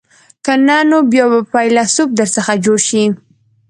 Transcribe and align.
که 0.45 0.53
نه 0.67 0.77
نو 0.89 0.97
بیا 1.11 1.25
به 1.31 1.39
فیلسوف 1.51 2.09
در 2.17 2.27
څخه 2.35 2.53
جوړ 2.65 2.79
شي. 2.87 3.03